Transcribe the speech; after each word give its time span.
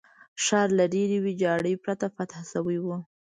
ښار 0.43 0.69
له 0.79 0.85
ډېرې 0.93 1.17
ویجاړۍ 1.25 1.73
پرته 1.83 2.05
فتح 2.15 2.39
شوی 2.51 2.77
وو. 2.83 2.97